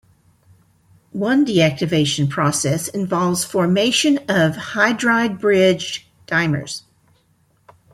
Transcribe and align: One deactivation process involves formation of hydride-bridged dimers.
One 1.13 1.45
deactivation 1.45 2.27
process 2.27 2.87
involves 2.87 3.43
formation 3.45 4.17
of 4.27 4.55
hydride-bridged 4.55 6.05
dimers. 6.25 6.81